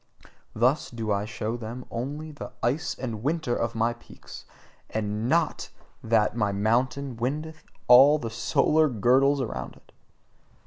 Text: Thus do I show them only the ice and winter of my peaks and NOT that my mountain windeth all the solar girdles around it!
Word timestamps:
Thus 0.55 0.89
do 0.89 1.11
I 1.11 1.25
show 1.25 1.55
them 1.55 1.85
only 1.91 2.31
the 2.31 2.51
ice 2.63 2.95
and 2.97 3.21
winter 3.21 3.55
of 3.55 3.75
my 3.75 3.93
peaks 3.93 4.45
and 4.89 5.29
NOT 5.29 5.69
that 6.03 6.35
my 6.35 6.51
mountain 6.51 7.17
windeth 7.17 7.63
all 7.87 8.17
the 8.17 8.31
solar 8.31 8.89
girdles 8.89 9.41
around 9.41 9.75
it! 9.75 9.91